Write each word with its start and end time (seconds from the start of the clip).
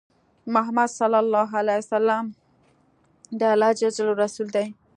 محمد 0.53 0.89
صلی 0.99 1.19
الله 1.23 1.49
عليه 1.59 1.77
وسلم 1.83 2.23
د 3.39 3.41
الله 3.53 3.71
جل 3.79 3.89
جلاله 3.97 4.19
رسول 4.23 4.47
دی۔ 4.55 4.65